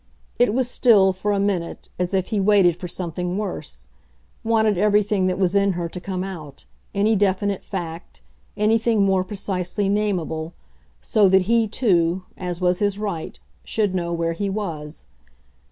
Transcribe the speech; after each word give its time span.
It 0.39 0.51
was 0.51 0.67
still, 0.67 1.13
for 1.13 1.31
a 1.31 1.39
minute, 1.39 1.89
as 1.99 2.11
if 2.11 2.29
he 2.29 2.39
waited 2.39 2.75
for 2.75 2.87
something 2.87 3.37
worse; 3.37 3.87
wanted 4.43 4.75
everything 4.75 5.27
that 5.27 5.37
was 5.37 5.53
in 5.53 5.73
her 5.73 5.87
to 5.89 6.01
come 6.01 6.23
out, 6.23 6.65
any 6.95 7.15
definite 7.15 7.63
fact, 7.63 8.21
anything 8.57 9.03
more 9.05 9.23
precisely 9.23 9.89
nameable, 9.89 10.55
so 11.01 11.29
that 11.29 11.43
he 11.43 11.67
too 11.67 12.23
as 12.35 12.59
was 12.59 12.79
his 12.79 12.97
right 12.97 13.37
should 13.63 13.93
know 13.93 14.11
where 14.11 14.33
he 14.33 14.49
was. 14.49 15.05